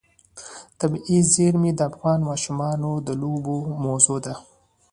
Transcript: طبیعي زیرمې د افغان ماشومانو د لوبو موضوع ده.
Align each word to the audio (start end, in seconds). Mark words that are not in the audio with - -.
طبیعي 0.79 1.17
زیرمې 1.33 1.71
د 1.75 1.79
افغان 1.89 2.19
ماشومانو 2.29 2.91
د 3.07 3.09
لوبو 3.21 3.57
موضوع 3.83 4.19
ده. 4.25 4.33